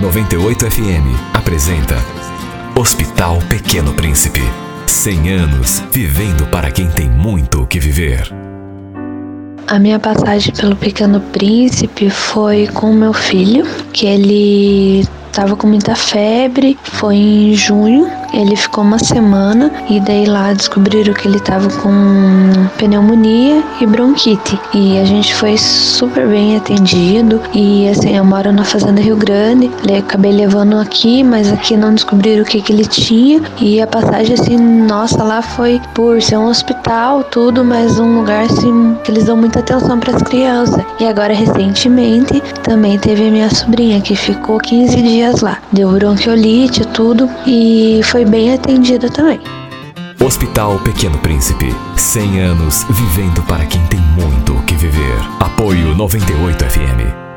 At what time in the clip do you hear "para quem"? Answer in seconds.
6.46-6.88, 53.46-53.82